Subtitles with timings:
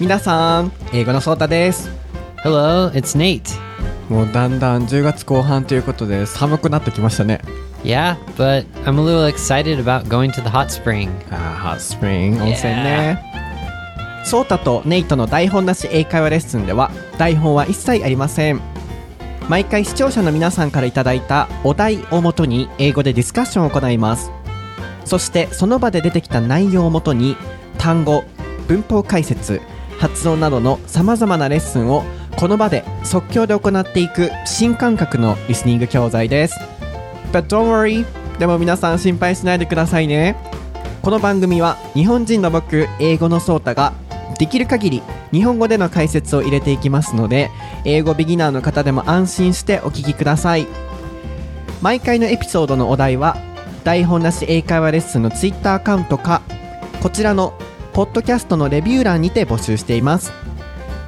[0.00, 1.90] 皆さん、英語のソータです。
[2.42, 3.42] Hello, it's Nate.
[4.08, 7.42] もうだんだん10月後半ということで寒くなってきましたね。
[7.84, 11.10] Yeah, but I'm a little excited about going to the hot spring.
[11.30, 13.22] あーハッスプリング温泉ね。
[14.24, 18.60] ソータとネイトの台本なし英会話レッスンでは台本は一切ありません。
[19.50, 24.30] 毎回視聴者の皆さんからいただいたお題をもとに英語でディスカッションを行います。
[25.04, 27.36] そしてその場で出てきた内容をもとに
[27.76, 28.24] 単語、
[28.66, 29.60] 文法解説、
[30.00, 32.04] 発音などのさまざまなレッスンを
[32.38, 36.58] この場で即興で行っていく新感覚のリスニング教材です。
[37.32, 38.06] But don't worry!
[38.38, 40.36] でも皆さん心配しないでくださいね。
[41.02, 43.92] この番組は日本人の僕、英語のソータが
[44.38, 47.50] できる限り日本語での解説を入れていきますので、
[47.84, 50.66] 英語ビギナーの方でも安心してお聞きください。
[51.82, 53.36] 毎回のエピソードのお題は
[53.84, 56.40] 台本なし英会話レッスンのツイッターアカウントか
[57.02, 57.52] こちらの
[58.00, 60.32] ポッドキャストのレビュー欄にて募集しています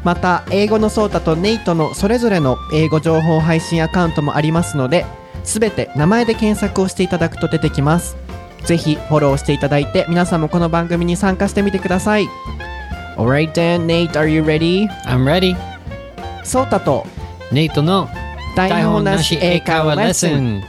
[0.05, 5.07] また英語のソータとネイトのそれぞれの英語情報配信アカウントもありますので
[5.43, 8.19] すべて名前で検索をしていただくと出てきます
[8.67, 12.27] ぜひフォローしていただいて皆さんもこの番組に参加してみてください
[13.17, 14.87] Alright then, Nate, are you ready?
[15.07, 15.57] I'm ready.
[16.45, 17.07] ソータと
[17.53, 18.11] Nate の
[18.55, 20.63] 台本なし英会話レッスン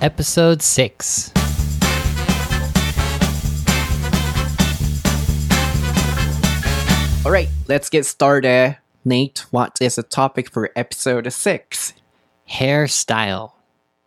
[0.00, 1.39] Episode 6.
[7.22, 8.78] Alright, let's get started.
[9.04, 11.94] Nate, what is the topic for episode 6?
[12.48, 13.50] Hairstyle.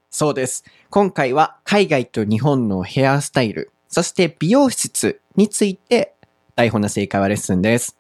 [0.10, 0.64] そうです。
[0.90, 6.16] 今回は海外と日本のヘアスタイル、そして美容室について
[6.56, 8.00] 台本な正解はレッスンです。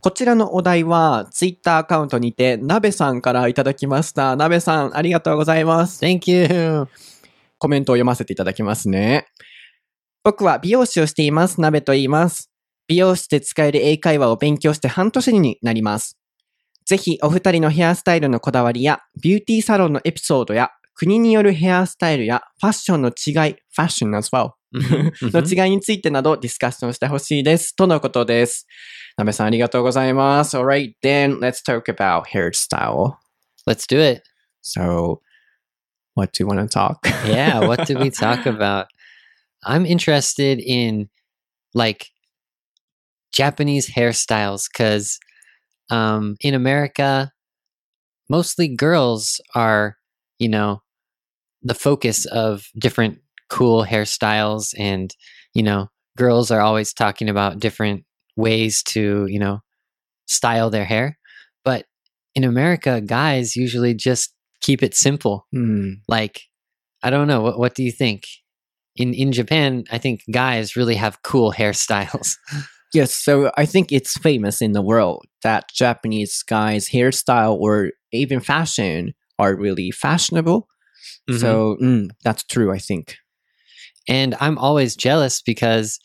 [0.00, 4.34] こちらのお題は Twitter アカウントにてなべさんからいただきました。
[4.34, 6.04] なべさん、ありがとうございます。
[6.04, 6.88] Thank you.
[7.58, 9.28] コメントを読ませていただきますね。
[10.24, 11.60] 僕は美容師をしています。
[11.60, 12.50] なべと言います。
[12.86, 16.18] 美容室で使える英会話を勉強して半年になります。
[16.86, 27.74] ぜひお二人のヘアスタイルのこだわりや、ビューティーサロンのエピソードや、国によるヘアスタイルやファッションの違い、ファッション as well の違いについてなどディスカッションしてほしいです。
[27.74, 28.66] とのことです。
[29.16, 30.56] なべさんありがとうございます。
[30.56, 33.14] Alright, then let's talk about hairstyle.
[33.66, 34.22] Let's do it.
[34.62, 35.20] So,
[36.14, 36.98] what do you want to talk?
[37.26, 38.86] Yeah, what did we talk about?
[39.64, 41.08] I'm interested in
[41.74, 42.13] like
[43.34, 45.18] Japanese hairstyles because
[45.90, 47.32] um, in America,
[48.28, 49.96] mostly girls are,
[50.38, 50.80] you know,
[51.62, 53.18] the focus of different
[53.50, 54.74] cool hairstyles.
[54.78, 55.14] And,
[55.54, 58.04] you know, girls are always talking about different
[58.36, 59.60] ways to, you know,
[60.26, 61.18] style their hair.
[61.64, 61.86] But
[62.34, 65.90] in America, guys usually just keep it simple Hmm.
[66.08, 66.40] like
[67.02, 68.24] i don't know what what do you think
[68.96, 72.36] in in japan i think guys really have cool hairstyles
[72.94, 78.40] Yes, so I think it's famous in the world that Japanese guys' hairstyle or even
[78.40, 80.68] fashion are really fashionable.
[81.40, 83.16] So mm, that's true, I think.
[84.08, 85.98] and i'm always jealous because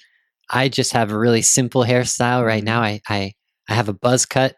[0.52, 3.34] i just have a really simple hairstyle right now i i
[3.70, 4.56] i have a buzz cut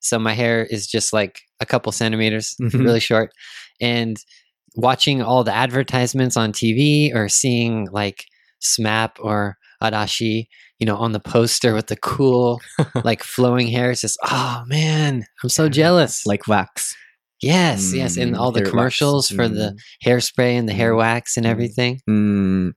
[0.00, 2.84] so my hair is just like a couple centimeters Mhm.
[2.84, 3.30] really short
[3.80, 4.16] and
[4.76, 8.24] watching all the advertisements on tv or seeing like
[8.62, 10.46] smap or arashi
[10.79, 12.59] you know on the poster with the cool
[13.03, 16.95] like flowing hair it's just oh man i'm so jealous Like wax.
[17.41, 18.71] yes yes and Mm, all the hair wax.
[18.71, 19.77] commercials for the Mm.
[20.05, 20.97] hairspray and the hair Mm.
[20.97, 21.51] wax and Mm.
[21.51, 22.73] everything うん。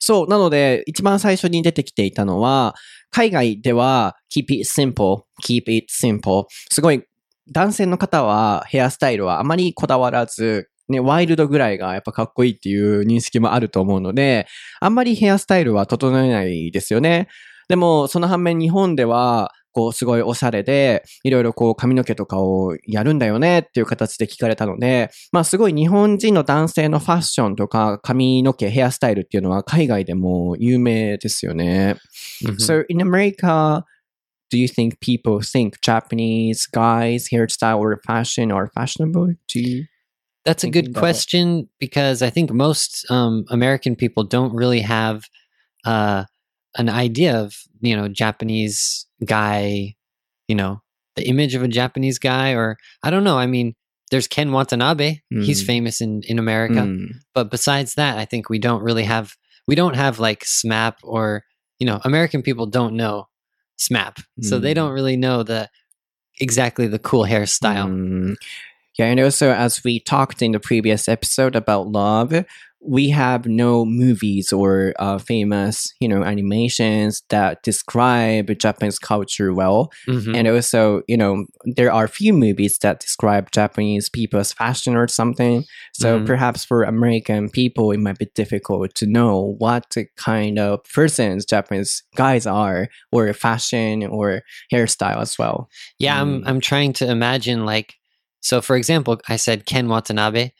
[0.00, 2.74] そう、なので、一番最初に出てきていたのは、
[3.10, 6.44] 海外では keep it simple, keep it simple.
[6.70, 7.02] すごい、
[7.50, 14.47] 男性の方はヘアスタイルはあまりこだわらず、 ね、ワイルドぐらいがやっぱかっこいいっていう認識もあると思うので、
[14.79, 17.27] あんまりヘアスタイルは整えないですよね。
[17.67, 31.97] でも、その反面日本では、こう、すごいおしゃれで、いろいろこう、髪の毛とかをやるんだよねっていう形で聞かれたので、まあ、すごい日本人の男性のファッションとか髪の毛、ヘアスタイルっていうのは海外でも有名ですよね。
[32.43, 32.55] Mhm.
[32.55, 33.83] So, in America,
[34.51, 39.35] do you think people think Japanese guys' hairstyle or fashion are fashionable?
[39.47, 39.85] Do you?
[40.45, 40.99] That's a good about it.
[40.99, 45.25] question because I think most um, American people don't really have
[45.85, 46.23] uh,
[46.75, 49.95] an idea of you know Japanese guy,
[50.47, 50.81] you know
[51.15, 53.37] the image of a Japanese guy, or I don't know.
[53.37, 53.75] I mean,
[54.11, 55.19] there's Ken Watanabe.
[55.29, 55.65] He's Mm.
[55.67, 57.21] famous in in America, うん。
[57.33, 59.35] but besides that, I think we don't really have
[59.67, 61.43] we don't have like SMAP or
[61.79, 63.27] you know American people don't know
[63.77, 64.75] SMAP, so they Mm.
[64.75, 65.69] don't really know the
[66.39, 67.87] exactly the cool hairstyle.
[68.99, 72.33] Yeah, and also as we talked in the previous episode about love,
[72.81, 79.89] we have no movies or uh, famous, you know, animations that describe Japanese culture well.
[80.07, 80.35] Mhm.
[80.35, 81.45] And also, you know,
[81.77, 85.63] there are few movies that describe Japanese people's fashion or something.
[85.93, 86.25] So Mhm.
[86.25, 92.03] perhaps for American people, it might be difficult to know what kind of persons Japanese
[92.15, 94.41] guys are, or fashion or
[94.73, 95.69] hairstyle as well.
[95.99, 96.47] Yeah, I'm Mm.
[96.47, 97.95] I'm trying to imagine like
[98.41, 100.51] so, for example, I said Ken Watanabe.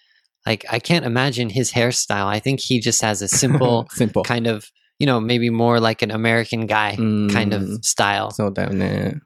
[0.45, 2.25] Like, I can't imagine his hairstyle.
[2.25, 6.01] I think he just has a simple, simple kind of, you know, maybe more like
[6.01, 7.85] an American guy mm, kind of mm.
[7.85, 8.31] style.
[8.31, 8.53] So,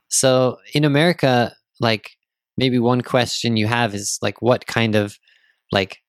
[0.09, 2.11] so, in America, like,
[2.57, 5.17] maybe one question you have is like, what kind of,
[5.71, 5.99] like,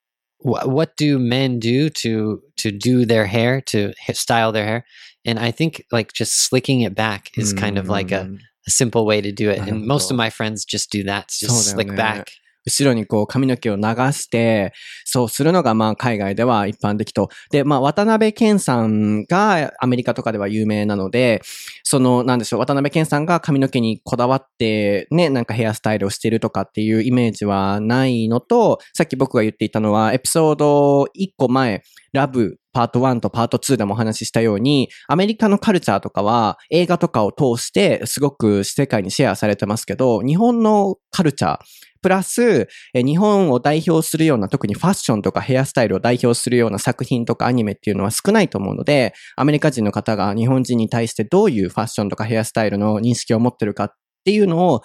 [0.44, 4.84] wh- what do men do to to do their hair to style their hair?
[5.24, 7.58] And I think like just slicking it back is mm.
[7.58, 8.38] kind of like a mm.
[8.66, 9.60] A simple way to do it.
[9.60, 11.26] And most of my friends just do that.
[11.28, 11.96] Just slick ね。
[11.96, 12.24] back.
[12.66, 14.72] 後ろにこう髪の毛を流して、
[15.04, 17.28] そうするのがまあ海外では一般的と。
[17.50, 21.42] で、まあ渡辺健さんがアメリカとかでは有名なので、
[21.82, 31.82] そのなんでしょう、渡辺健さんが髪の毛にこだわってね、なんかヘアスタイルをしているとかっていうイメージはないのと、さっき僕が言っていたのはエピソード1個前、
[32.14, 41.58] ラブパート1とパート2でもお話ししたように、アメリカのカルチャーとかは映画とかを通してすごく世界にシェアされてますけど、日本のカルチャー、
[42.02, 53.90] プラス、日本を代表するような、特にファッションとかヘアスタイルを代表するような作品とかアニメっていうのは少ないと思うので、アメリカ人の方が日本人に対してどういうファッションとかヘアスタイルの認識を持ってるかっ
[54.24, 54.82] ていうのを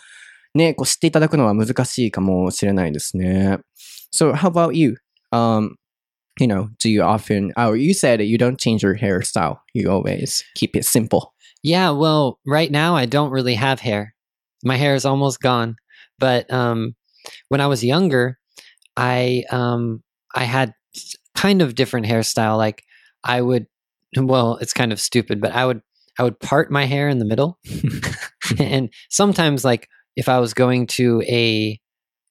[0.56, 3.60] ね、こう知っていただくのは難しいかもしれないですね。
[4.16, 4.96] So, how about you?
[5.32, 5.76] Um,
[6.40, 9.60] you know, do you often, oh, you said you don't change your hairstyle.
[9.74, 11.34] You always keep it simple.
[11.64, 14.16] Yeah, well, right now I don't really have hair.
[14.64, 15.76] My hair is almost gone.
[16.18, 16.96] But um,
[17.50, 18.38] when I was younger,
[18.96, 20.04] I um,
[20.36, 20.74] I had
[21.36, 22.58] kind of different hairstyle.
[22.58, 22.84] Like
[23.24, 23.68] I would,
[24.18, 25.82] well, it's kind of stupid, but I would
[26.18, 27.60] I would part my hair in the middle,
[28.60, 31.80] and sometimes like if I was going to a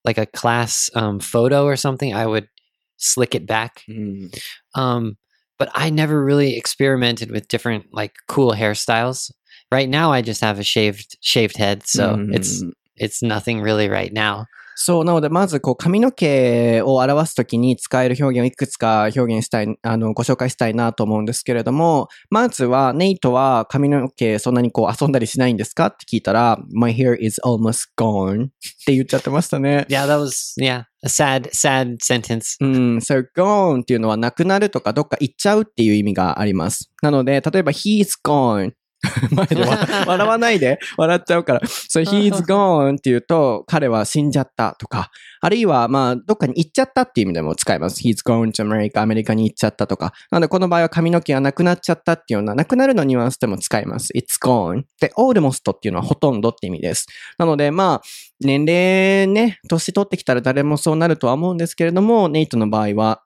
[0.05, 2.49] like a class um, photo or something, I would
[2.99, 3.83] slick it back.
[3.89, 4.39] Mm.
[4.75, 5.17] Um,
[5.59, 9.33] but I never really experimented with different like cool hairstyles.
[9.73, 12.35] Right now, I just have a shaved shaved head, so mm.
[12.35, 12.63] it's
[12.97, 14.47] it's nothing really right now.
[14.81, 25.87] そう、なので、まず、こう、髪の毛を表すときに使える表現をいくつか表現したい、あの、ご紹介したいなと思うんですけれども、まずは、ネイトは髪の毛そんなにこう遊んだりしないんですか？
[25.87, 28.49] って聞いたら、My hair is almost gone っ
[28.87, 29.85] て言っちゃってましたね。
[29.89, 32.57] Yeah, that was yeah a sad sad sentence.
[32.61, 36.93] うん、so gone っていうのはなくなるとかどっか行っちゃうっていう意味があります。
[37.03, 38.73] なので、例えば he's gone
[39.31, 41.61] 前でわ 笑わないで笑っちゃうから。
[41.61, 45.11] so he's gone っていうと彼は死んじゃったとか、
[45.41, 48.03] あるいはまあどっかに行っちゃったっていう意味でも使います。
[48.03, 50.13] he's gone to America アメリカに行っちゃったとか。
[50.31, 54.13] なのでこの場合は髪の毛がなくなっちゃったっていうような、なくなるのニュアンスでも使います。
[54.15, 57.07] it's gone で almost っていうのはほとんどって意味です。
[57.39, 58.03] なのでまあ
[58.41, 63.23] 年齢ね、年取ってきたら誰もそうなるとは思うんですけれども、ネイトの場合は、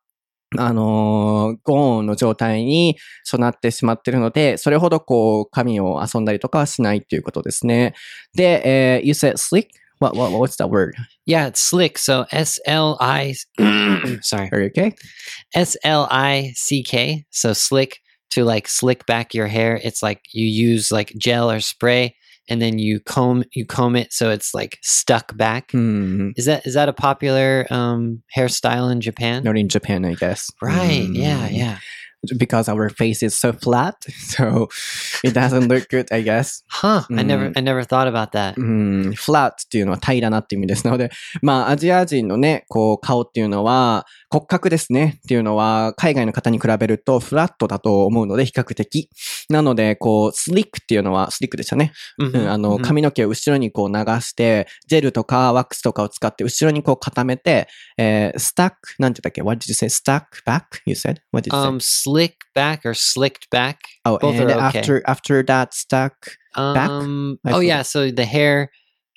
[0.59, 7.95] あのーゴーンの状態に備ってしまっているので、それほどこう、髪を遊んだりとかはしないということですね。
[8.35, 9.69] で、えー you said slick?
[10.01, 10.97] What, what, what's that word?
[11.27, 11.97] Yeah, it's slick.
[11.97, 13.35] So S L I
[14.23, 14.97] sorry Are you okay?
[15.55, 17.25] S L I C K.
[17.31, 18.01] So slick
[18.31, 19.81] to like slick back your hair.
[19.85, 22.17] It's like you use like gel or spray,
[22.53, 25.73] and then you comb you comb it so it's like stuck back.
[25.73, 26.33] うん。
[26.37, 29.43] Is that is that a popular um, hairstyle in Japan?
[29.43, 30.51] Not in Japan, I guess.
[30.61, 31.09] Right.
[31.09, 31.17] Mm.
[31.17, 31.49] Yeah.
[31.49, 31.79] Yeah.
[32.39, 34.69] Because our face is so flat, so
[35.23, 36.63] it doesn't look good, I guess.
[36.69, 37.03] Huh.
[37.11, 37.59] I never Mm.
[37.59, 38.55] I never thought about that.
[38.57, 40.85] うん、flat っていうのは平らなって意味です。
[40.85, 41.11] なので、
[41.43, 49.11] まあ、アジア人のね、こう、顔っていうのは、骨格ですねっていうのは、海外の方に比べるとフラットだと思うので、比較的。
[49.49, 51.93] なので、こう、スリックっていうのは、スリックでしたね。
[52.21, 52.83] Mhm, うん、あの、mhm.
[52.83, 59.89] 髪の毛を後ろにこう流して、ジェルとかワックスとかを使って後ろにこう固めて、えー、スタック、なんて言ったっけ ?What did you say?
[59.89, 60.45] Stack?
[60.47, 60.81] Back?
[60.87, 61.19] You said?
[61.33, 61.69] What did you say?
[61.69, 61.81] Um,
[62.13, 63.81] slick back or slicked back.
[64.05, 64.61] oh, both and okay.
[64.79, 66.15] after, after that stack,
[66.55, 66.91] Back?
[66.91, 68.71] Um, oh yeah, so the hair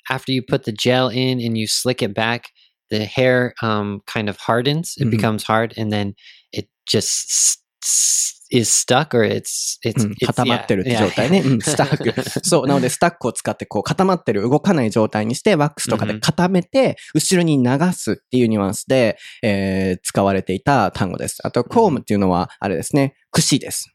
[0.08, 2.50] after you put the gel in and you slick it back,
[2.90, 4.94] the hair um kind of hardens.
[4.98, 5.10] It Mhm.
[5.10, 6.14] becomes hard, and then
[6.52, 11.40] it just s- s- is stuck, or it's it's, うん it's 固まってるって状態ね。
[11.40, 12.14] うん、スタック。
[12.44, 12.66] そう。
[12.66, 21.38] なので、スタックを使って、こう、固まってる、動かない状態にして、ワックスとかで固めて、後ろに流すっていうニュアンスで、えー使われていた単語です。
[21.44, 23.90] あと、コームっていうのは、あれですね、櫛です。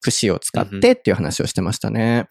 [0.00, 2.26] 櫛を使ってっていう話をしてましたね。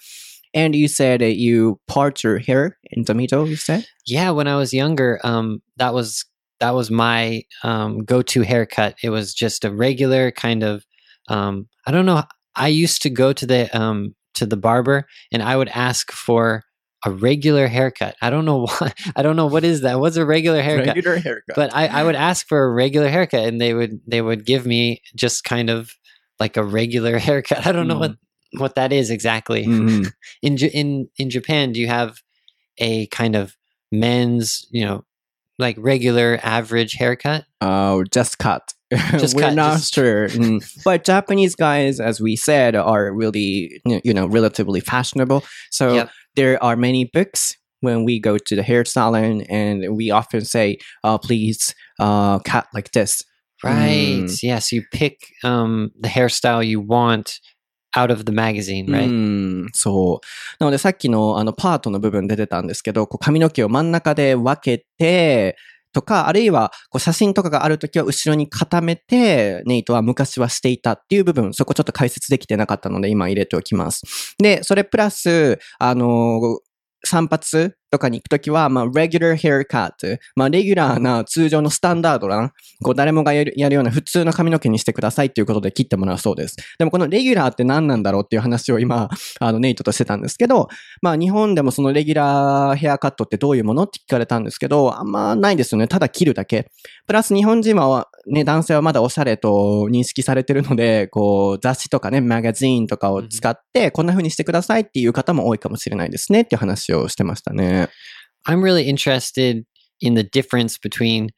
[0.55, 3.85] And you said that you part your hair in the middle, you said?
[4.07, 4.31] yeah.
[4.31, 6.25] When I was younger, um, that was
[6.59, 8.95] that was my um, go-to haircut.
[9.03, 10.83] It was just a regular kind of.
[11.29, 12.23] um, I don't know.
[12.55, 16.63] I used to go to the um, to the barber and I would ask for
[17.05, 18.15] a regular haircut.
[18.21, 18.93] I don't know why.
[19.15, 19.99] I don't know what is that.
[19.99, 20.95] What's a regular haircut?
[20.95, 21.55] Regular haircut.
[21.55, 24.65] But I, I would ask for a regular haircut, and they would they would give
[24.65, 25.91] me just kind of
[26.39, 27.65] like a regular haircut.
[27.65, 27.89] I don't mm.
[27.89, 28.59] know what mm.
[28.59, 29.65] what that is exactly.
[29.65, 30.11] Mm.
[30.41, 32.21] in in in Japan, do you have
[32.77, 33.55] a kind of
[33.91, 35.05] men's you know
[35.57, 37.45] like regular average haircut?
[37.61, 38.73] Oh, just cut.
[39.18, 40.28] Just We're cut, not just- sure.
[40.28, 40.60] Mm.
[40.84, 45.42] But Japanese guys, as we said, are really, you know, relatively fashionable.
[45.70, 46.10] So Yep.
[46.36, 50.78] there are many books when we go to the hair salon and we often say,
[51.02, 53.22] uh, please uh, cut like this.
[53.62, 54.24] Right.
[54.28, 54.42] Mm.
[54.42, 57.40] Yes, you pick um the hairstyle you want
[57.96, 59.08] out of the magazine, う right?
[59.08, 60.26] ん、そう。
[60.60, 65.56] なのでさっきのあのパートの部分出てたんですけど、こう髪の毛を真ん中で分けて、
[65.93, 74.35] とか、あるいはこう写真とかがあるときは後ろに固めて、ネイトは昔はしていたっていう部分、そこちょっと解説できてなかったので今入れておきます。
[74.37, 76.59] で、それプラス、あの
[77.03, 80.17] 散髪とかに行くときは、まあ、regular haircut。
[80.35, 82.51] まあ、レギュラーな通常のスタンダードな、
[82.83, 86.57] こう、誰もがやるような普通の髪の毛にしてくださいっていうことで切ってもらうそうです。
[86.77, 90.67] でもこのレギュラーって何なんだろうっていう話を今、 あの、ネイトとしてたんですけど、
[91.01, 95.87] まあ、日本でもそのレギュラーヘアカットってどういうものって聞かれたんですけど、あんまないですよね。
[95.87, 96.69] ただ切るだけ。
[97.07, 107.89] プラス日本人は、ね、男性はまだおしゃれと認識されてるので、こう、雑誌とかね、マガジンとかを使って、こんな風にしてくださいっていう方も多いかもしれないですねっていう話をしてましたね。
[108.47, 109.63] I'm really interested
[109.99, 111.29] in the difference between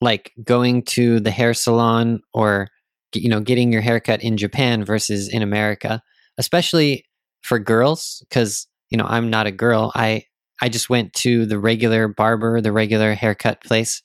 [0.00, 2.68] like going to the hair salon or
[3.14, 6.02] you know getting your haircut in Japan versus in America,
[6.38, 7.04] especially
[7.42, 9.92] for girls because you know I'm not a girl.
[9.94, 10.24] I
[10.62, 14.02] I just went to the regular barber, the regular haircut place,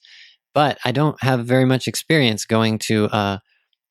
[0.55, 3.37] but I don't have very much experience going to uh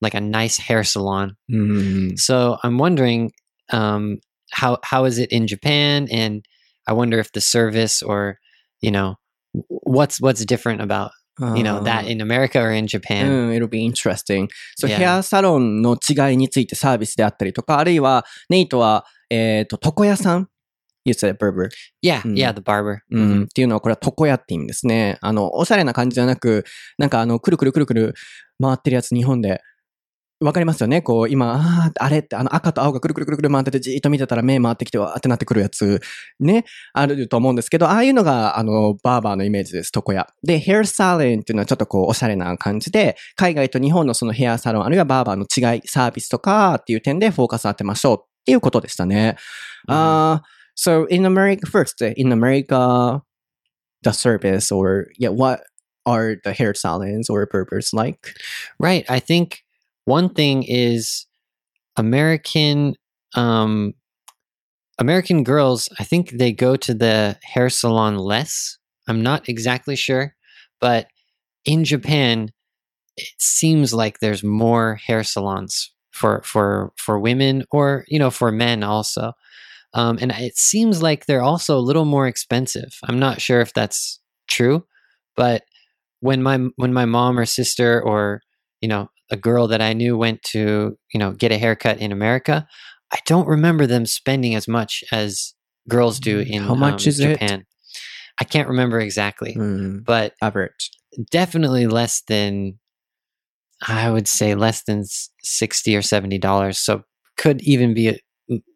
[0.03, 1.37] like a nice hair salon.
[1.51, 2.17] うん。
[2.17, 3.31] So I'm wondering
[3.73, 4.19] um,
[4.51, 6.43] how how is it in Japan, and
[6.87, 8.39] I wonder if the service or
[8.81, 9.17] you know
[9.55, 11.11] w- what's what's different about
[11.55, 13.51] you know that in America or in う Japan.
[13.51, 14.49] ん、it'll be interesting.
[14.79, 14.97] So, Yeah.
[14.99, 20.49] ヘアサロンの違いについてサービスであったりとか、あるいは、ネイトは、えっ、と、床屋さん
[21.06, 21.70] ?You said berber.
[22.04, 22.34] Yeah, Mm.
[22.34, 22.98] yeah, the barber.
[23.12, 25.18] うん、っていうのは、これは床屋って意味ですね。
[25.22, 26.66] あの、おしゃれな感じじゃなく、
[26.98, 28.14] なんかあの、くるくるくるくる
[28.62, 29.62] 回ってるやつ日本で、
[30.42, 31.02] わかりますよね？
[31.02, 36.02] こう、今、ああ、あれって、あの赤と青がくるくるくるくる回っててじーっと見てたら目回ってきてわーってなってくるやつ、
[36.42, 40.28] ね、あると思うんですけど、ああいうのが、あの、バーバーのイメージです、床屋。
[40.44, 49.38] で、ヘアサロンっていうのはちょっとこう、おしゃれな感じで、海外と日本のそのヘアサロン、あるいはバーバーの違い、サービスとかっていう点でフォーカス当てましょうっていうことでしたね。
[49.88, 49.94] Mhm.
[49.96, 50.42] Uh,
[50.76, 53.22] so in America, first, in America,
[54.04, 55.64] the service or yeah, what
[56.06, 58.36] are the hair salons or barbers like?
[58.80, 59.06] Right.
[59.10, 59.64] I think
[60.06, 61.26] one thing is
[61.98, 62.96] American
[63.36, 63.94] um
[64.98, 68.78] American girls, I think they go to the hair salon less.
[69.08, 70.36] I'm not exactly sure,
[70.80, 71.08] but
[71.66, 72.52] in Japan
[73.18, 78.52] it seems like there's more hair salons for for for women or you know for
[78.52, 79.34] men also.
[79.96, 82.94] Um, and it seems like they're also a little more expensive.
[83.06, 84.86] I'm not sure if that's true,
[85.36, 85.64] but
[86.20, 88.42] when my when my mom or sister or
[88.82, 92.12] you know a girl that I knew went to you know get a haircut in
[92.12, 92.68] America,
[93.14, 95.54] I don't remember them spending as much as
[95.88, 97.32] girls do in How much um, is it?
[97.40, 97.66] Japan.
[98.40, 100.92] I can't remember exactly, Mm, but average.
[101.32, 102.80] definitely less than
[103.88, 105.06] I would say less than
[105.42, 106.80] sixty or seventy dollars.
[106.80, 107.04] So
[107.38, 108.20] could even be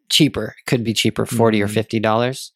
[0.08, 0.54] cheaper.
[0.66, 1.70] Could be cheaper, 40 or Mhm.
[1.74, 2.52] fifty dollars.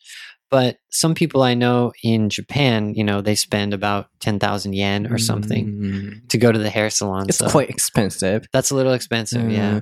[0.51, 5.07] But some people I know in Japan, you know, they spend about ten thousand yen
[5.11, 7.27] or something Mm, to go to the hair salon.
[7.29, 8.45] It's so quite expensive.
[8.53, 9.51] that's a little expensive.
[9.51, 9.81] Yeah.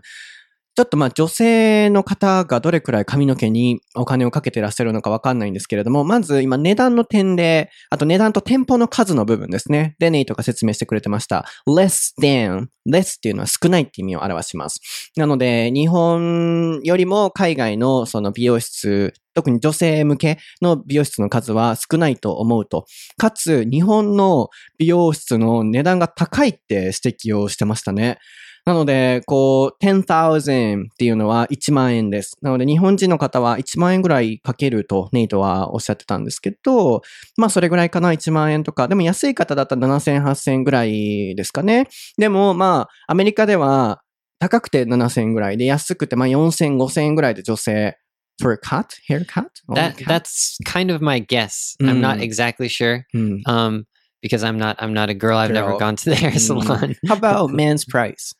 [0.74, 9.96] ちょっとまあ女性の方がどれくらい髪の毛にお金をかけてらっしゃるのかわかんないんですけれども、まず今値段の点で、あと値段と店舗の数の部分ですね。
[9.98, 11.44] で、ネイトが説明してくれてました。
[11.68, 14.80] less than, less っていうのは少ないって意味を表します。
[15.14, 22.86] なので、日本よりも海外のその美容室、特に女性向けの美容室の数は少ないと思うと。
[23.18, 24.48] かつ、日本の
[24.78, 28.18] 美容室の値段が高いって指摘をしてましたね。
[28.64, 32.36] なので、こう、10,000っていうのは1万円です。
[32.42, 37.02] なので、日本人の方は1万円ぐらいかけると、ネイトはおっしゃってたんですけど、
[37.36, 38.86] まあ、それぐらいかな、1万円とか。
[38.86, 41.88] でも、安い方だったら7000、8000ぐらいですかね。
[42.18, 44.00] でも、まあ、アメリカでは、
[44.38, 47.96] 高くて7000ぐらいで、安くて、まあ、4000、5000円ぐらいで女性、
[48.40, 48.86] for a cut?
[49.08, 49.46] haircut?
[49.74, 50.06] That cut?
[50.06, 51.76] that's kind of my guess.
[51.80, 52.22] I'm not Mm.
[52.22, 53.02] exactly sure.
[53.12, 53.42] うん。
[53.46, 53.84] Um,
[54.22, 55.36] because I'm not I'm not a girl.
[55.36, 55.78] I've never Girl.
[55.78, 56.38] gone to the hair Mm.
[56.38, 56.96] salon.
[57.08, 58.34] How about men's price?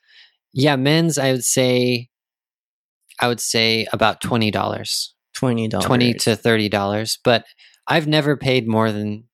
[0.53, 2.09] Yeah, men's I would say
[3.21, 5.15] I would say about twenty dollars.
[5.35, 5.87] Twenty dollars.
[5.87, 7.19] Twenty to thirty dollars.
[7.23, 7.45] But
[7.87, 9.25] I've never paid more than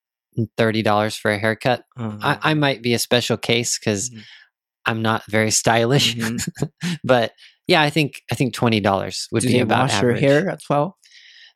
[0.56, 1.84] thirty dollars for a haircut.
[1.96, 4.22] I, I might be a special case because Mhm.
[4.86, 6.14] I'm not very stylish.
[6.16, 6.48] Mhm.
[7.04, 7.32] but
[7.66, 10.20] yeah, I think I think twenty dollars would Do be about wash your average.
[10.20, 10.97] hair as well?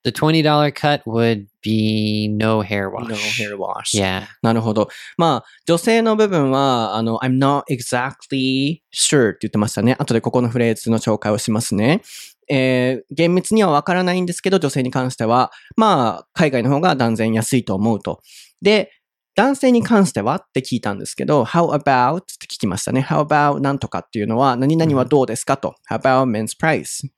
[0.05, 3.09] The twenty dollar cut would be no hair wash.
[3.09, 3.95] No hair wash.
[3.95, 4.25] Yeah.
[4.43, 4.89] なるほど。
[5.17, 9.95] まあ、女性の部分は、あの、I'm not exactly sure って言ってましたね。
[9.99, 12.03] 後でここのフレーズの紹介をしますね。
[12.51, 18.21] えー厳密にはわからないんですけど、女性に関しては、まあ、海外の方が断然安いと思うと。
[18.61, 18.91] で、
[19.35, 23.01] 男性に関してはって聞いたんですけど、how about って聞きましたね。
[23.01, 25.75] how about なんとかっていうのは、何々はどうですかと。
[25.89, 27.09] how about men's price?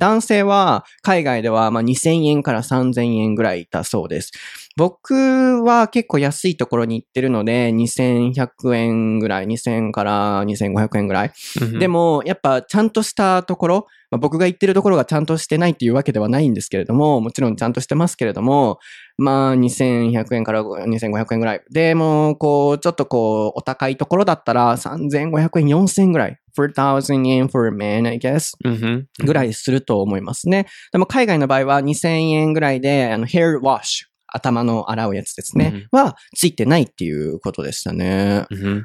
[0.00, 4.32] 男性は海外ではまあ2000円から3000円ぐらいいたそうです。
[4.76, 11.32] 僕は結構安いところに行ってるので、2100円ぐらい、2000から2500円ぐらい。
[11.58, 11.78] Mhm.
[11.78, 18.78] でも、やっぱちゃんとしたところ、まあ、僕が行ってるところがちゃんとしてないっていうわけではないんですけれども、もちろんちゃんとしてますけれども、
[19.18, 21.62] まあ2100円から2500円ぐらい。
[21.70, 26.38] でも、こう、ちょっとこう、お高いところだったら3500円、4000円ぐらい。
[26.56, 28.52] 4000円 for a man, I guess.
[28.64, 29.04] Mhm.
[29.24, 30.66] ぐらいすると思いますね。
[30.92, 35.71] でも海外の場合は2000円ぐらいで、あの、hair wash、頭の洗うやつですね。
[35.91, 38.45] は、ついてないっていうことでしたね。
[38.51, 38.83] hmm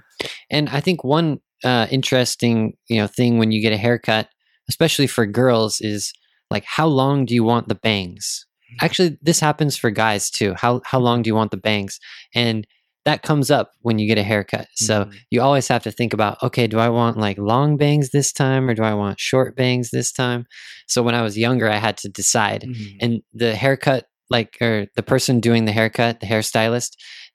[0.50, 4.28] And I think one uh, interesting, you know, thing when you get a haircut,
[4.68, 6.12] especially for girls, is
[6.50, 8.46] like how long do you want the bangs?
[8.80, 10.54] Actually, this happens for guys too.
[10.54, 11.98] How how long do you want the bangs?
[12.34, 12.66] And
[13.06, 14.66] that comes up when you get a haircut.
[14.76, 15.12] So Mhm.
[15.30, 18.68] you always have to think about, okay, do I want like long bangs this time
[18.68, 20.44] or do I want short bangs this time?
[20.86, 22.64] So when I was younger, I had to decide.
[23.00, 26.91] And the haircut, like, or the person doing the haircut, the hairstylist,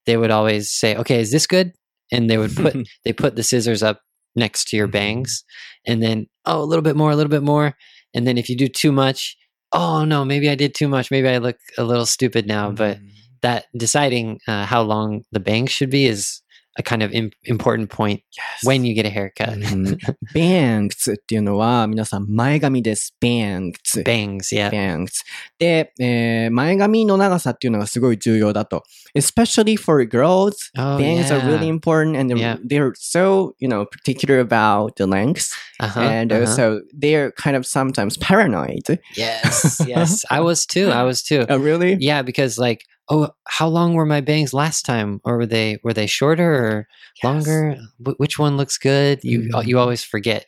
[0.06, 1.72] they would always say, okay, is this good?
[2.12, 4.00] And they would put they put the scissors up
[4.36, 4.92] next to your Mhm.
[4.92, 5.44] bangs
[5.86, 7.74] and then oh a little bit more a little bit more
[8.14, 9.36] and then if you do too much
[9.72, 12.98] oh no maybe i did too much maybe i look a little stupid now but
[13.42, 16.42] that deciding uh, how long the bangs should be is
[16.79, 18.21] a kind of im- important point
[18.65, 19.97] when you get a haircut うん
[20.33, 23.15] バ ンクツっていうのは、皆さん前髪です。
[23.21, 24.01] バンクツ。
[24.01, 25.23] bangs yeah バンクツ。
[25.57, 28.83] で、えー前髪の長さっていうのがすごい重要だと。
[29.15, 31.69] especially for girls, oh bangs are really yeah.
[31.69, 32.57] important and they're, Yeah.
[32.67, 35.51] they're so, you know, particular about the length.
[35.79, 36.41] uh-huh, and uh-huh.
[36.41, 38.99] also they're kind of sometimes paranoid.
[39.15, 41.97] yes yes i was too i was too Oh, really?
[41.99, 45.92] yeah because like oh how long were my bangs last time or were they were
[45.92, 46.86] they shorter or
[47.24, 49.66] longer Wh- which one looks good you Mhm.
[49.66, 50.46] you always forget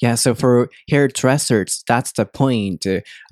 [0.00, 2.86] Yeah, so for hairdressers, that's the point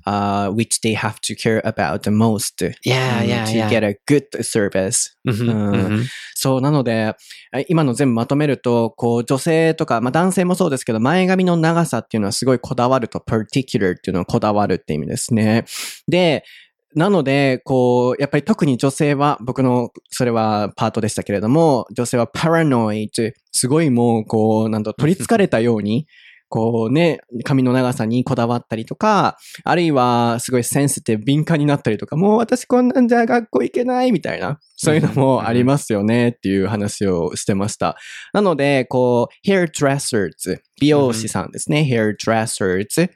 [0.05, 3.83] uh, which they have to care about the most yeah um, yeah to yeah get
[3.83, 5.15] a good service.
[5.25, 6.05] Mhm, Uh, mhm.
[6.35, 7.15] そう、なので、
[7.53, 15.63] え今の全部まとめると、こう、女性とか、まあ男性もそうですけど、前髪の長さっていうのはすごいこだわると、particular っていうのはこだわるって意味ですね。
[16.07, 16.43] で、
[16.95, 26.07] なので、こう、やっぱり特に女性は、僕の、それはパートでしたけれども、女性は paranoid、すごいもう、こう、なんと取り憑かれたように、
[26.49, 37.97] こうね、髪の長さにこだわったりとか、あるいはすごいセンシティブ、敏感になったりとか、もう私こんなんじゃ学校行けないみたいな、そういうのもありますよねっていう話をしてました。
[38.33, 40.31] なので、こう、hairdressers、
[40.79, 43.09] 美容師さんですね、hairdressers。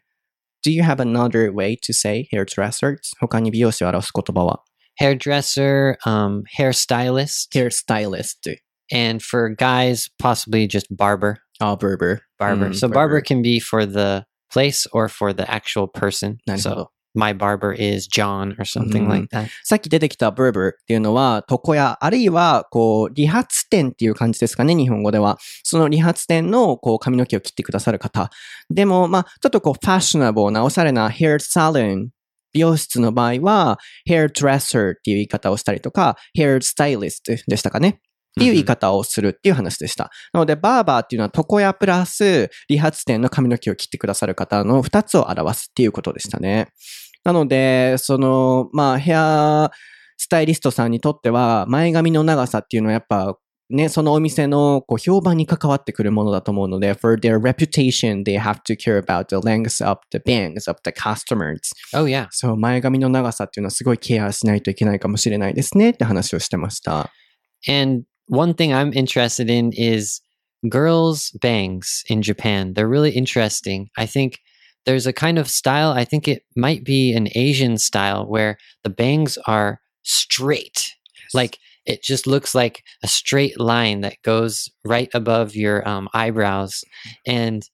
[0.62, 2.99] Do you have another way to say hairdressers?
[3.21, 4.62] 他に美容師を表す言葉は
[5.01, 8.57] hairdresser um hairstylist hairstylist,
[8.92, 12.23] and for guys possibly just barber ah, barber.
[12.38, 13.21] barber Mm, so barber.
[13.21, 16.90] can be for the place or for the actual person なるほど so。
[17.13, 19.10] my barber is john or something Mhm.
[19.10, 25.38] like that さっき出てきた barber っていうのは、床屋、あるいは、こう、理髪店っていう感じですかね、日本語では。
[25.63, 28.30] その理髪店の、こう、髪の毛を切ってくださる方。
[28.69, 32.08] でも、まあ、ちょっとこう、ファッショナブルな、おしゃれな hair salon、
[32.54, 38.00] 美容室の場合は、hairdresser っていう言い方をしたりとか、hairstylist でしたかね。
[38.32, 40.10] っていう言い方をするっていう話でした。
[40.34, 46.70] なので、バーバーっていうのは床屋プラス理髪店の髪の毛を切ってくださる方の二つを表すっていうことでしたね。
[47.24, 49.70] なので、その、まあ、ヘア
[50.17, 53.38] スタイリストさんにとっては、前髪の長さっていうのはやっぱ、
[53.70, 61.60] ね、そのお店のこう評判に関わってくるものだと思うので、for their reputation, they have to care about the length of the bangs of the customers.
[61.96, 67.12] oh yeah そう、前髪の長さっていうのはすごいケアしないといけないかもしれないですねって話をしてました。
[67.67, 70.22] and one thing i'm interested in is
[70.70, 74.39] girls bangs in japan they're really interesting i think
[74.86, 78.89] there's a kind of style i think it might be an asian style where the
[78.89, 80.96] bangs are straight
[81.34, 86.84] like it just looks like a straight line that goes right above your um, eyebrows.
[87.26, 87.67] And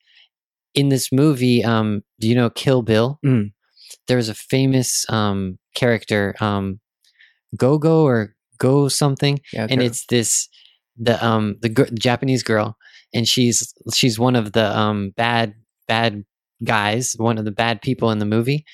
[0.74, 3.20] in this movie, um, do you know Kill Bill?
[3.26, 3.52] Mm.
[4.08, 6.80] There was a famous um, character, um,
[7.58, 10.48] Go Go or Go something, Yeah, and it's this
[10.98, 12.78] the um the Japanese girl,
[13.14, 15.54] and she's she's one of the um bad
[15.88, 16.24] bad
[16.64, 18.66] guys, one of the bad people in the movie,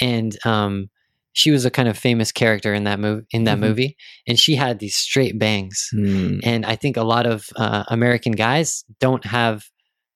[0.00, 0.88] and um
[1.34, 3.60] she was a kind of famous character in that movie in that Mhm.
[3.60, 3.96] movie,
[4.28, 6.40] and she had these straight bangs, うん。
[6.44, 9.64] and I think a lot of uh, American guys don't have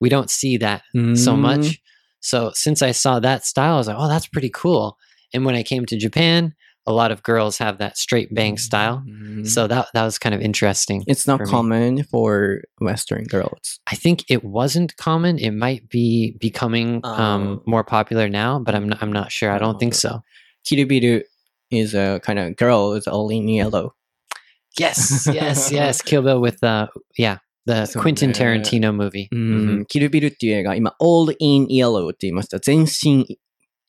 [0.00, 0.82] we don't see that
[1.14, 1.40] so Mm.
[1.40, 1.80] much.
[2.20, 4.96] So since I saw that style, I was like, oh, that's pretty cool.
[5.32, 6.52] And when I came to Japan,
[6.87, 9.03] a lot of girls have that straight bang style.
[9.07, 9.47] Mm.
[9.47, 11.03] So that that was kind of interesting.
[11.05, 11.51] It's not for me.
[11.51, 13.79] common for Western girls.
[13.85, 15.37] I think it wasn't common.
[15.37, 17.63] It might be becoming um, Oh.
[17.67, 19.51] more popular now, but I'm not, I'm not sure.
[19.51, 20.21] I don't think so.
[20.65, 21.21] Kill Bill
[21.69, 23.93] is a kind of girl is all in yellow.
[24.79, 26.01] Yes, yes, yes.
[26.01, 26.87] Kill Bill with uh,
[27.17, 29.27] yeah, the そうね Quentin Tarantino movie.
[29.31, 29.79] う Mhm.
[29.81, 29.85] ん。
[29.85, 32.59] キルビルっていう映画、今、all in yellow って言いました。
[32.59, 33.37] 全身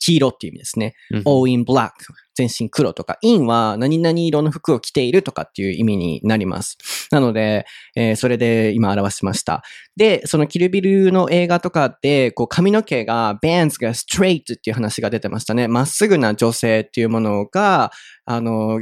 [0.00, 0.94] 黄色っていう意味ですね。
[1.12, 1.22] Mhm.
[1.24, 1.92] all in black
[2.37, 6.77] 全身黒とか、インは何々色の服を着ているとかっていう意味になります。
[7.11, 9.63] なので、えーそれで今表しました。
[9.95, 15.67] で、そのキルビルの映画とかで、こう髪の毛が、 bangs がストレートっていう話が出てましたね。
[15.67, 17.91] まっすぐな女性っていうものが、
[18.25, 18.79] あの、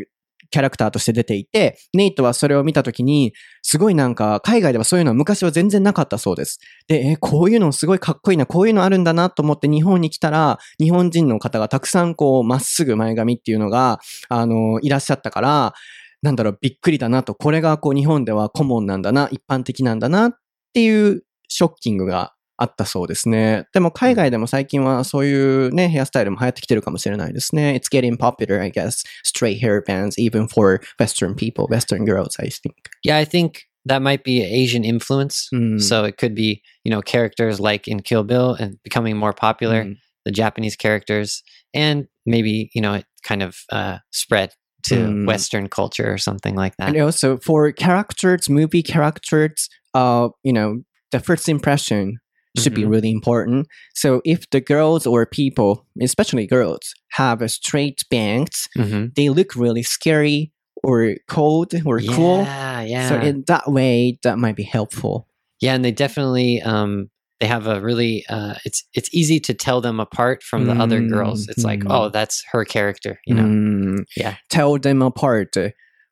[0.55, 6.59] キャラクターとして出ていて、ネイトはそれを見たときに、すごいなんか、海外ではそういうのは昔は全然なかったそうです。
[6.87, 15.73] で、えーこういうのすごいかっこいいな、こういうのあるんだなと思って日本に来たら、日本人の方がたくさんこう、まっすぐ前髪っていうのが、あの、いらっしゃったから、
[16.21, 20.33] なんだろう、びっくりだなと、これがこう、日本ではコモンなんだな、一般的なんだなっ
[20.73, 23.66] ていうショッキングがあったそうですね。
[23.72, 27.80] でも海外でも最近はそういうね、ヘアスタイルも流行ってきてるかもしれないですね。
[27.80, 29.02] It's getting popular, I guess.
[29.24, 32.74] Straight hair bands, even for Western people, Western girls, I think.
[33.02, 35.48] Yeah, I think that might be Asian influence.
[35.52, 39.32] うん So it could be, you know, characters like in Kill Bill and becoming more
[39.32, 41.42] popular, うん the Japanese characters,
[41.74, 44.50] and maybe, you know, it kind of uh, spread
[44.82, 45.26] to Mm.
[45.26, 46.88] Western culture or something like that.
[46.90, 52.18] And also for characters, movie characters, uh, you know, the first impression
[52.57, 52.91] should be Mhm.
[52.91, 53.67] really important.
[53.93, 59.13] So if the girls or people, especially girls, have a straight bangs, Mhm.
[59.15, 60.51] they look really scary
[60.83, 62.43] or cold or cool.
[62.43, 63.09] Yeah, yeah.
[63.09, 65.27] So in that way, that might be helpful.
[65.61, 69.79] yeah, and they definitely um they have a really uh it's it's easy to tell
[69.81, 71.47] them apart from the other girls.
[71.51, 71.91] It's like, Mhm.
[71.95, 73.43] oh, that's her character, you know.
[73.43, 74.05] うん。
[74.15, 74.35] Yeah.
[74.49, 75.51] tell them apart.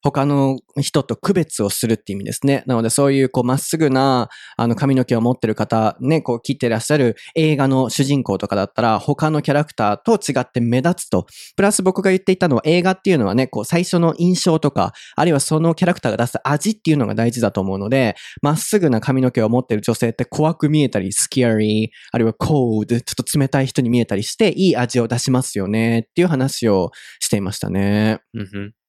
[0.03, 2.63] 他の人と区別をするっていう意味ですね。
[2.67, 11.25] なのでそういうこうまっすぐなあの髪の毛を持ってる方、ね、こう切ってらっしゃる映画の主人公とかだったら他のキャラクターと違って目立つと。
[11.55, 28.19] プラス僕が言っていたのは映画っていうのはね、こう最初の印象とか、あるいはそのキャラクターが出す味っていうのが大事だと思うので、まっすぐな髪の毛を持ってる女性って怖く見えたり、scary、あるいは cold、ちょっと冷たい人に見えたりして、いい味を出しますよねっていう話をしていましたね。
[28.35, 28.82] hmm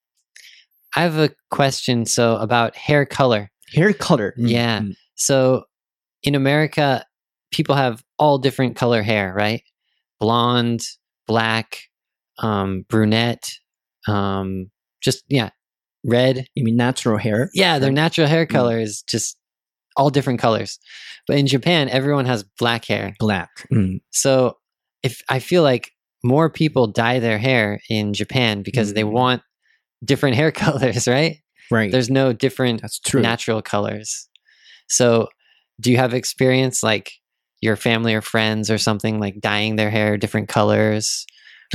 [0.97, 2.07] I have a question.
[2.07, 3.51] So about hair color.
[3.73, 4.35] Hair color.
[4.39, 4.47] Mm-hmm.
[4.47, 4.81] Yeah.
[4.81, 4.97] Mm.
[5.17, 5.65] So
[6.23, 7.05] in America,
[7.53, 9.63] people have all different color hair, right?
[10.21, 10.83] Blonde,
[11.27, 11.79] black,
[12.39, 13.49] um, brunette,
[14.09, 14.71] um,
[15.03, 15.51] just yeah,
[16.05, 16.47] red.
[16.55, 17.51] You mean natural hair?
[17.55, 18.51] Yeah, their natural hair mm.
[18.51, 19.37] color is just
[19.97, 20.79] all different colors.
[21.27, 23.15] But in Japan, everyone has black hair.
[23.19, 23.51] Black.
[23.73, 24.01] Mm.
[24.11, 24.59] So
[25.03, 25.91] if I feel like
[26.23, 28.95] more people dye their hair in Japan because mm.
[28.95, 29.43] they want
[30.04, 31.38] different hair colors, right?
[31.72, 31.92] Right.
[31.92, 33.22] There's no different That's true.
[33.22, 34.28] natural colors.
[34.88, 35.28] So,
[35.80, 37.12] do you have experience like
[37.62, 41.26] your family or friends or something like dyeing their hair different colors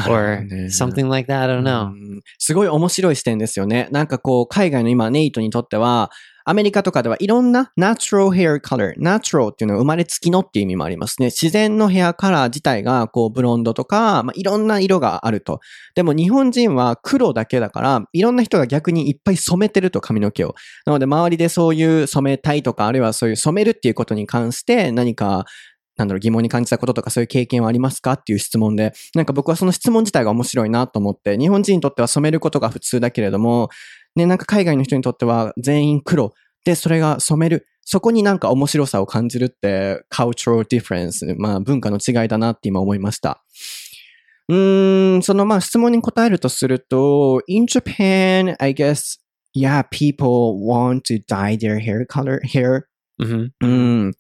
[0.01, 1.49] or なるほどね something like that?
[1.49, 1.93] I don't know.
[1.93, 3.88] うんすごい面白い視点ですよね。
[3.93, 6.11] なんかこう、海外の今、ネイトにとっては、
[6.50, 11.28] アメリカとかではいろんな natural hair color、natural っていうのは生まれつきのっていう意味もありますね。
[11.28, 15.60] 自然のヘアカラー自体がこう、ブロンドとか、まあ、いろんな色があると。
[15.94, 20.56] でも日本人は黒だけだから、いろんな人が逆にいっぱい染めてると髪の毛を。
[20.88, 25.46] なので周りでそういう染めたいとか、あるいはそういう染めるっていうことに関して何か
[26.00, 33.70] なんだろう、疑問に感じたこととかそういう経験はありますかっていう質問で、なんか僕はその質問自体が面白いなと思って、日本人にとっては染めることが普通だけれども、
[34.16, 36.34] ね、なんか海外の人にとっては全員黒。
[36.64, 37.68] で、それが染める。
[37.84, 43.44] そこになんか面白さを感じるって、cultural difference、まあ文化の違いだなって今思いました。
[44.48, 49.20] うーん、そのまあ質問に答えるとすると、in Japan, I guess,
[49.54, 52.84] yeah, people want to dye their hair color, hair.
[53.22, 54.14] hmm うん。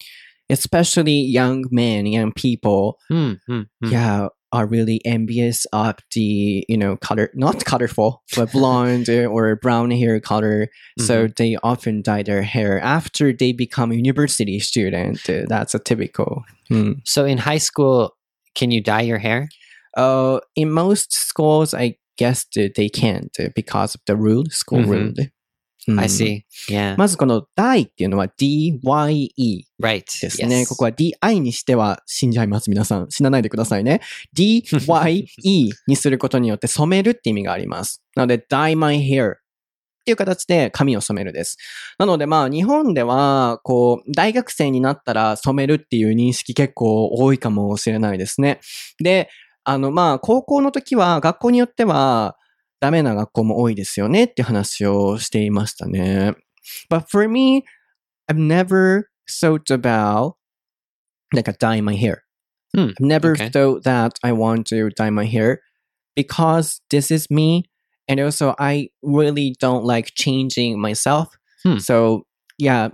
[0.49, 2.97] Especially young men, young people.
[3.11, 3.91] Mm, mm, mm.
[3.91, 9.91] Yeah, are really envious of the you know color not colorful but blonde or brown
[9.91, 15.79] hair color so they often dye their hair after they become university student that's a
[15.79, 16.93] typical Hmm.
[17.05, 18.15] So in high school,
[18.55, 19.49] can you dye your hair?
[19.97, 24.89] uh, in most schools i guess they can't because of the rule school Mhm.
[24.89, 25.13] rule
[25.91, 26.41] I うん see.
[26.69, 26.95] Yeah.
[26.97, 30.03] まずこの dye っていうのは DYE Right.
[30.21, 30.61] ですね。
[30.63, 30.67] Yes.
[30.69, 32.69] ここは DI にしては死んじゃいます。
[32.69, 33.07] 皆さん。
[33.09, 34.01] 死なないでくださいね。
[34.35, 35.25] DYE
[35.87, 38.03] にすることによって染めるって意味があります。
[38.15, 39.35] なので dye my hair っ
[40.05, 41.57] ていう形で髪を染めるです。
[41.97, 48.59] なのでまあ日本ではこう大学生になったら染めるっていう認識結構多いかもしれないですね。
[49.03, 49.29] で、
[49.63, 52.35] あのまあ高校の時は学校によっては
[52.80, 56.34] ダメな学校も多いですよねっていう話をしていましたね。
[56.90, 57.64] But for me,
[58.28, 60.34] I've never thought about
[61.32, 62.24] like a dye my hair.
[62.74, 63.48] Hmm, I've never okay.
[63.50, 65.60] thought that I want to dye my hair
[66.14, 67.64] because this is me.
[68.08, 71.28] And also I really don't like changing myself.
[71.62, 71.78] Hmm.
[71.78, 72.26] So
[72.58, 72.90] yeah.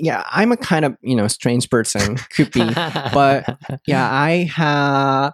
[0.00, 2.16] Yeah, I'm a kind of, you know, strange person.
[2.36, 2.62] Could be.
[3.12, 5.32] but yeah, I have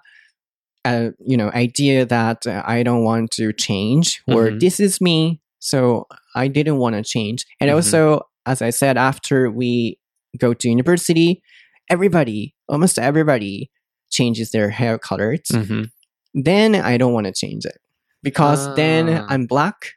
[0.86, 4.60] a you know idea that uh, I don't want to change or Mhm.
[4.60, 7.46] this is me, so I didn't want to change.
[7.60, 7.76] And Mhm.
[7.76, 9.98] also, as I said, after we
[10.38, 11.42] go to university,
[11.90, 13.70] everybody, almost everybody,
[14.12, 15.42] changes their hair colors.
[15.52, 15.90] Mhm.
[16.34, 17.78] Then I don't want to change it
[18.24, 19.26] because then Ah.
[19.30, 19.94] I'm black.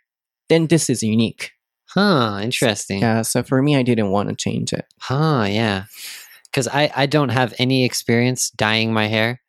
[0.49, 1.53] Then this is unique.
[1.95, 2.41] Huh.
[2.43, 3.01] Interesting.
[3.01, 4.87] Yeah, so for me, I didn't want to change it.
[5.01, 5.85] Huh, yeah.
[6.51, 9.42] Because I, I don't have any experience dyeing my hair.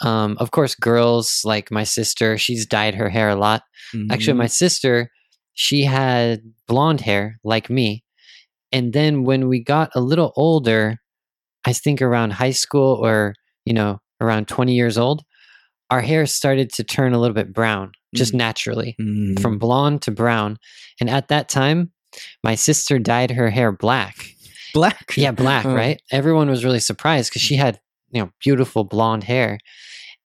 [0.00, 3.62] Um, of course, girls like my sister, she's dyed her hair a lot.
[4.10, 4.38] Actually, Mm-hmm.
[4.38, 5.10] my sister,
[5.54, 8.04] she had blonde hair like me.
[8.72, 10.98] And then when we got a little older,
[11.64, 15.22] I think around high school or, you know, around 20 years old,
[15.90, 18.38] our hair started to turn a little bit brown just Mm.
[18.38, 19.40] naturally Mhm.
[19.40, 20.58] from blonde to brown.
[21.00, 21.92] And at that time,
[22.42, 24.14] my sister dyed her hair black.
[24.74, 25.14] black.
[25.16, 25.74] Yeah, black, Oh.
[25.74, 26.02] right?
[26.10, 27.80] Everyone was really surprised because she had,
[28.10, 29.58] you know, beautiful blonde hair.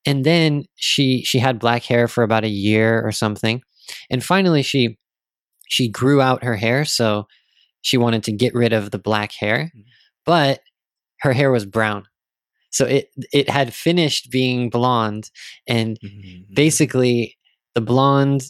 [0.06, 3.62] And then she she had black hair for about a year or something.
[4.10, 4.98] And finally she
[5.70, 7.28] she grew out her hair, so
[7.82, 9.84] she wanted to get rid of the black hair, Mm.
[10.26, 10.62] but
[11.22, 12.06] her hair was brown.
[12.72, 15.30] So it it had finished being blonde
[15.68, 16.46] and Mhm.
[16.56, 17.38] basically
[17.76, 18.44] the blonde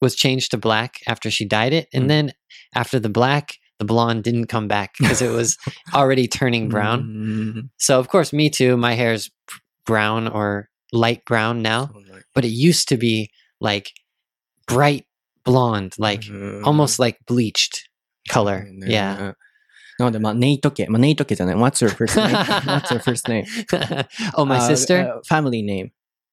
[0.00, 2.08] was changed to black after she dyed it and Mm.
[2.08, 2.32] then
[2.74, 5.57] after the black the blonde didn't come back because it was
[5.93, 7.69] already turning brown Mhm.
[7.77, 11.89] so of course me too my hair's p- brown or light brown now
[12.35, 13.29] but it used to be
[13.61, 13.91] like
[14.67, 15.05] bright
[15.45, 16.63] blonde like Mhm.
[16.65, 17.87] almost like bleached
[18.29, 19.33] color ね yeah
[19.97, 20.87] なので、まあ、ネイト家。
[20.87, 21.55] まあ、ネイト家じゃない。
[21.55, 22.33] What's your first name?
[22.33, 23.43] What's your first name?
[24.35, 25.91] oh my Uh, sister uh, family name.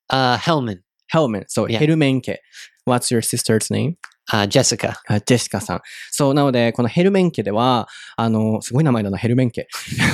[0.09, 1.45] uh hellman ヘルメン。
[1.49, 1.79] そう、 Yeah.
[1.79, 2.41] ヘルメン家。
[2.87, 3.97] What's your sister's name?
[4.30, 5.82] Uh jessica あジェシカさん。
[6.12, 9.68] そう、なので、このヘルメン家では、あの、すごい名前だな、ヘルメン家。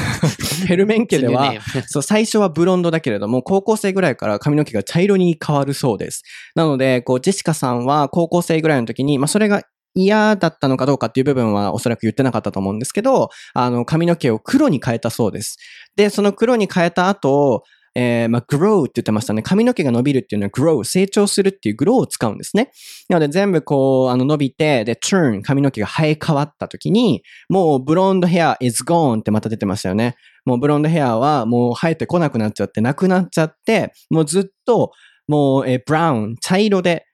[0.68, 1.54] ヘルメン家では
[1.88, 6.24] そう、最初はブロンドだけれども、高校生ぐらいから髪の毛が茶色に変わるそうです。
[6.56, 15.58] なので、こう、ジェシカさんは高校生ぐらいの時に、まあ、それが嫌だったのかどうかっていう部分はおそらく言ってなかったと思うんですけど、あの、髪の毛を黒に変えたそうです。
[15.96, 17.64] で、その黒に変えた後、
[18.00, 19.42] えー、まあ、grow って言ってましたね。
[19.42, 22.72] 髪の毛が伸びるっていうのは grow、成長するっていう grow を使うんですね。
[23.10, 30.16] なので全部こう、あの伸びて、で、turn、髪の毛が生え変わった時に、もうブロンドヘア is gone ってまた出てましたよね。
[30.46, 34.92] もうブロンドヘアはもう生えてこなくなっちゃって、なくなっちゃって、もうずっと、
[35.28, 37.08] もう、えー、ブラウン、茶色で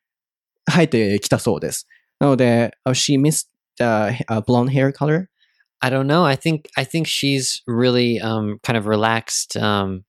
[0.69, 1.87] 生えてきたそうです。
[2.19, 3.85] なので、uh, she missed the
[4.27, 5.27] uh, blonde hair color?
[5.79, 6.25] I don't know.
[6.25, 9.57] I think I think she's really um kind of relaxed.
[9.57, 10.03] Um,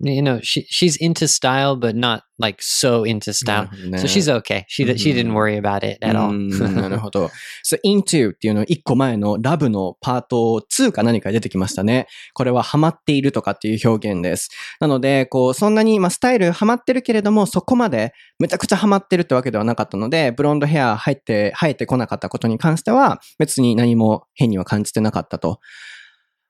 [0.00, 3.68] you know, she she's into style, but not like so into style.
[3.96, 4.64] So she's okay.
[4.66, 5.34] She she didn't Mhm.
[5.34, 6.32] worry about it at う all.
[6.32, 7.30] ん なるほど。
[7.64, 12.08] so, into っていうの一個前のラブのパート2か何か出てきましたね。
[12.34, 14.50] これはハマっているとかっていう表現です。
[14.80, 25.60] なので、こう、そんなに、まあ、スタイルハマってるけれども、そこまでめちゃくちゃハマってるってわけではなかったので、ブロンドヘア入って、生えてこなかったことに関しては、別に何も変には感じてなかったと。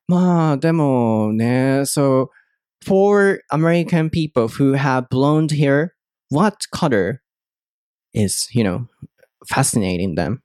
[0.09, 2.29] まあ、でもね、so,
[2.85, 5.95] for American people who have blonde hair,
[6.29, 7.23] what color
[8.13, 8.89] is, you know,
[9.49, 10.43] fascinating them?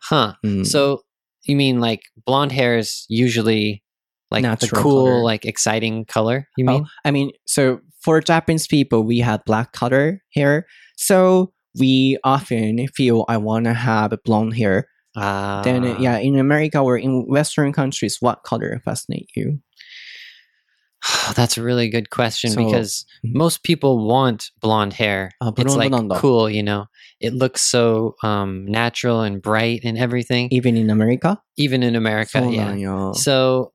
[0.00, 0.34] Huh.
[0.44, 0.66] Mm.
[0.66, 1.02] So
[1.44, 3.82] you mean like blonde hair is usually
[4.30, 5.22] like the Natural cool, color.
[5.24, 6.48] like exciting color?
[6.56, 6.86] You Oh, mean?
[7.04, 10.66] I mean, so for Japanese people, we have black color hair.
[10.96, 14.88] So we often feel I want to have blonde hair.
[15.16, 19.60] Ah, Then, yeah, in America or in Western countries, what color fascinate you?
[21.34, 23.36] That's a really good question so, because mm-hmm.
[23.38, 25.32] most people want blonde hair.
[25.40, 26.86] Uh, it's like cool, you know.
[27.20, 30.48] It looks so um, natural and bright and everything.
[30.50, 31.40] Even in America?
[31.56, 33.12] Even in America, so yeah.
[33.12, 33.72] So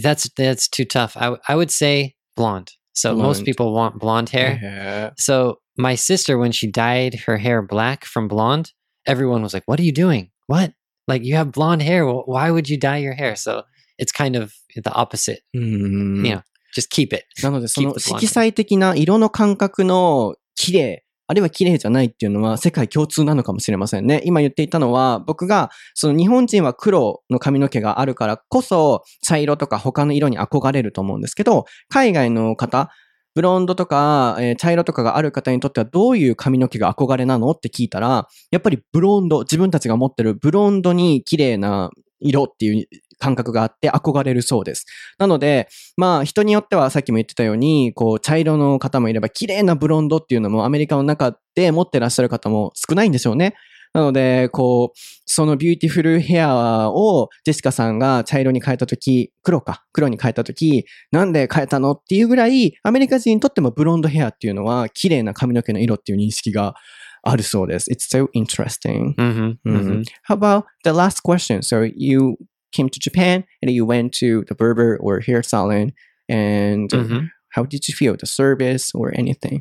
[0.00, 1.16] that's that's too tough.
[1.16, 2.72] I I would say blonde.
[2.92, 3.26] So blonde.
[3.26, 4.58] most people want blonde hair.
[4.60, 5.10] Yeah.
[5.16, 8.72] So my sister when she dyed her hair black from blonde,
[9.06, 10.30] everyone was like, "What are you doing?
[10.46, 10.72] What?
[11.06, 12.06] Like you have blonde hair.
[12.06, 13.62] Why would you dye your hair?" So
[13.98, 15.40] it's kind of the opposite.
[15.54, 16.26] ーうん。
[16.26, 16.44] いや
[16.76, 17.24] Just keep it.
[17.42, 24.22] なので、その色彩的な色の感覚の綺麗、あるいは綺麗じゃないっていうのは世界共通なのかもしれませんね。
[24.24, 32.90] 今言っていたのは、僕が、その日本人は黒の髪の毛があるからこそ、茶色とか他の色に憧れると思うんですけど、海外の方、
[33.34, 44.86] ブロンドとか、えー茶色とかがある方にとってはどういう髪の毛が憧れなのって聞いたら、やっぱりブロンド、自分たちが持ってるブロンドに綺麗な色っていう感覚があって憧れるそうです。
[45.18, 53.54] なので、まあ人によってはさっきも言ってたように、こう茶色の方もいれば綺麗なブロンドっていうのもアメリカの中で持ってらっしゃる方も少ないんでしょうね。
[53.94, 66.74] なので、こう、その beautiful hair をジェシカさんが茶色に変えたとき、黒か、黒に変えたとき、なんで変えたのっていうぐらい、アメリカ人にとってもブロンドヘアっていうのは綺麗な髪の毛の色っていう認識が
[67.22, 67.90] あるそうです。
[67.90, 69.14] It's so interesting.
[69.16, 70.04] Mm-hmm, Mhm.
[70.28, 71.60] How about the last question?
[71.62, 72.36] So you
[72.78, 75.86] came to Japan and you went to the barber or hair salon,
[76.28, 77.20] and Mhm.
[77.54, 79.58] how did you feel the service or anything?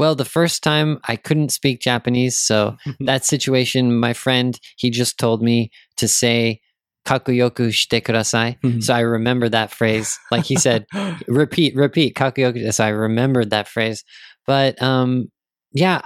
[0.00, 2.58] Well, the first time I couldn't speak Japanese, so
[3.10, 5.58] that situation, my friend, he just told me
[6.00, 6.60] to say
[7.08, 8.48] kakuyoku shite kudasai.
[8.62, 8.82] Mhm.
[8.82, 10.08] So I remember that phrase.
[10.32, 10.86] Like he said,
[11.42, 12.72] repeat, repeat, kakuyoku.
[12.72, 14.04] So I remembered that phrase.
[14.46, 15.28] But um,
[15.72, 16.00] yeah,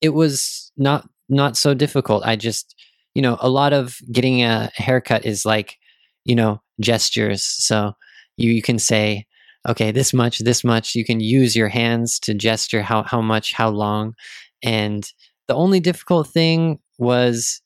[0.00, 2.20] it was not not so difficult.
[2.26, 2.74] I just,
[3.14, 5.76] you know, a lot of getting a haircut is like,
[6.24, 7.44] you know, gestures.
[7.44, 7.92] So
[8.36, 9.26] you you can say,
[9.68, 10.94] okay, this much, this much.
[10.94, 14.14] You can use your hands to gesture how how much, how long,
[14.62, 15.06] and
[15.48, 17.60] the only difficult thing was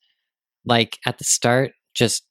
[0.65, 2.23] like at the start, just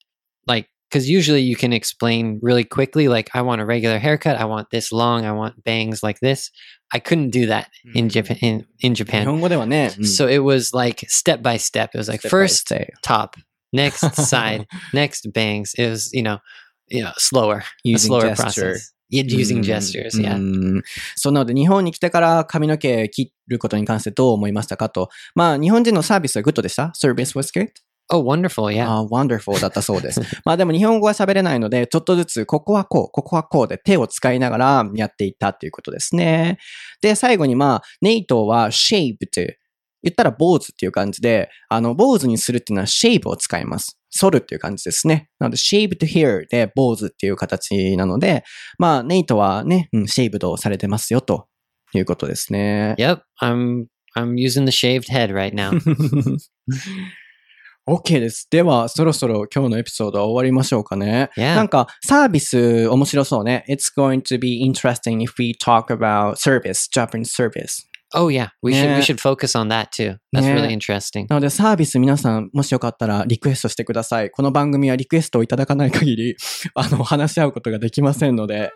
[0.93, 4.69] because usually you can explain really quickly, like I want a regular haircut, I want
[4.71, 6.49] this long, I want bangs like this.
[6.91, 8.37] I couldn't do that in Japan.
[8.41, 11.89] In, in 日 Japan, 本語ではね、 so it was like step by step.
[11.93, 13.35] It was like first top,
[13.71, 15.73] next side, next bangs.
[15.77, 16.39] It was you know,
[16.87, 18.71] you know, slower, a using slower gesture.
[18.71, 18.93] process.
[19.11, 20.17] Yeah, using うん gestures.
[20.17, 20.37] う Yeah.
[20.37, 20.81] ん
[21.15, 25.09] そうなので日本に来てから髪の毛切ることに関してどう思いましたかと。
[25.35, 27.69] まあ日本人のサービスはグッドでした ?Service was good?
[28.10, 28.70] Oh, wonderful.
[28.70, 28.86] Yeah.
[28.86, 30.20] ああ、wonderful だったそうです。
[30.44, 36.58] まあでも日本語は喋れないので、ちょっとずつ、ここはこう、ここはこうで手を使いながらやっていったっていうことですね。
[37.00, 39.58] で、最後にまあ、ネイトは shave って
[40.02, 43.98] 言ったら坊主っていう感じで、あの、坊主にするっていうのは shave を使います。
[44.10, 45.30] 剃るっていう感じですね。
[45.38, 48.44] なので、shaved hair で坊主っていう形なので、
[48.78, 51.46] まあ、ネイトはね、うん、shaved をされてますよと
[51.94, 52.94] いうことですね。
[52.98, 53.20] Yep.
[53.42, 53.86] I'm
[54.16, 55.72] I'm using the shaved head right now.
[57.86, 58.48] OK です。
[58.50, 61.28] では、そろそろ今日のエピソードは終わりましょうかね。
[61.36, 61.54] Yeah.
[61.54, 63.64] なんか、サービス面白そうね。
[63.68, 67.86] It's going to be interesting if we talk about service, Japanese service.
[68.16, 70.16] Oh yeah, we should we should focus on that too.
[70.32, 71.26] That's really interesting.
[71.28, 74.30] なので、サービス皆さん、もしよかったらリクエストしてください。
[74.30, 76.36] この番組はリクエストをいただかない限り、
[76.74, 78.70] あの、話し合うことができませんので。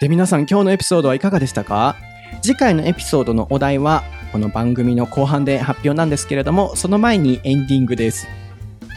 [0.00, 1.96] で、皆さん、今日のエピソードはいかがでしたか？
[2.42, 8.28] 次回のエピソードのお題は、この番組の後半で発表なんですけれども、その前にエンディングです。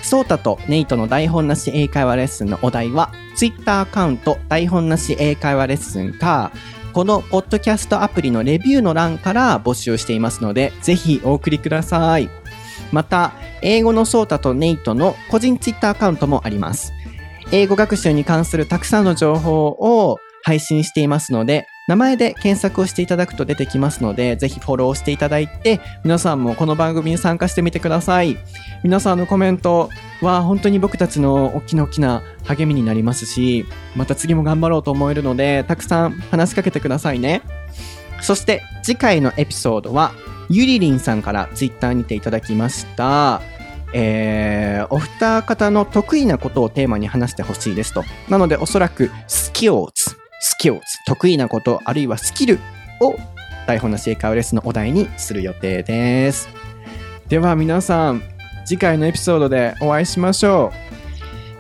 [0.04, 6.52] ソータとネイトの台本なし英会話レッスンのお題は、Twitter アカウント台本なし英会話レッスンか、
[6.94, 12.30] このポッドキャストアプリのレビューの欄から募集していますので、ぜひお送りください。
[12.92, 13.32] また、
[13.64, 16.94] 英語のソータとネイトの個人ツイッターアカウントもあります。
[17.52, 28.38] 英語学習に関するたくさんの情報を配信していますので、名前で検索をしていただくと出てきますので、ぜひフォローしていただいて、皆さんもこの番組に参加してみてください。
[28.84, 29.90] 皆さんのコメント
[30.22, 33.66] は本当に僕たちの大きな大きな励みになりますし、
[33.98, 37.42] また次も頑張ろうと思えるので、たくさん話しかけてくださいね。
[38.22, 40.14] そして次回のエピソードは、
[40.50, 43.42] ゆりりんさんからツイッターにていただきました。
[43.94, 48.04] えー、お二方の得意なことをテーマに話してほしいですと。
[48.30, 49.88] なのでおそらくスキル
[50.44, 52.60] ズ、スキルズ、得意なこと、あるいはスキル
[53.00, 53.16] を
[53.66, 56.50] 台本なし英会話レッスンのお題にする予定です。
[57.28, 58.22] では皆さん、
[58.66, 60.72] 次回のエピソードでお会いしましょ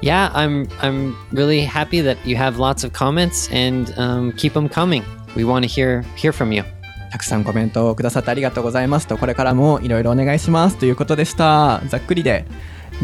[0.01, 0.05] う。
[0.05, 5.01] Yeah, I'm I'm really happy that you have lots of comments and um, keep them coming.
[5.35, 6.63] We want to hear hear from you.
[7.11, 11.81] たくさんコメントをくださってありがとうございますと、これからもいろいろお願いしますということでした。
[11.87, 12.45] ざっくりで。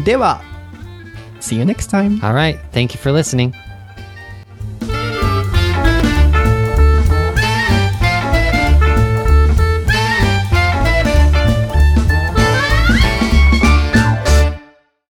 [0.04, 0.42] では、
[1.40, 2.22] See you next time!
[2.22, 2.58] All right.
[2.72, 3.54] Thank you for listening.